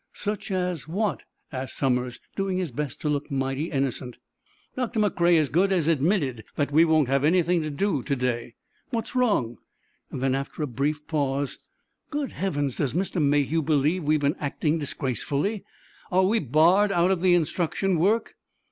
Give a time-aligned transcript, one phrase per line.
[0.13, 1.21] "Such as—what?"
[1.51, 4.17] asked Somers, doing his best to look mighty innocent.
[4.75, 8.55] "Doctor McCrea as good as admitted that we won't have anything to do to day.
[8.89, 9.59] What's wrong?"
[10.09, 11.59] Then, after a brief pause:
[12.09, 13.21] "Good heavens, does Mr.
[13.21, 15.63] Mayhew believe we've been acting disgracefully?
[16.11, 18.33] Are we barred out of the instruction work?"